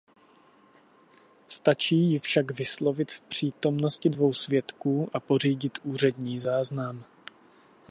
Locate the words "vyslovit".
2.51-3.11